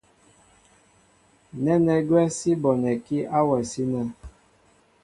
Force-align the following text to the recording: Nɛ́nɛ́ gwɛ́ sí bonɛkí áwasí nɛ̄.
Nɛ́nɛ́ 1.63 1.97
gwɛ́ 2.07 2.25
sí 2.37 2.51
bonɛkí 2.61 3.17
áwasí 3.37 3.83
nɛ̄. 3.91 4.05